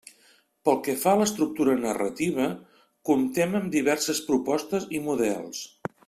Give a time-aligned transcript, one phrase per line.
[0.67, 2.47] Pel que fa a l'estructura narrativa,
[3.13, 5.61] comptem amb diverses propostes i models.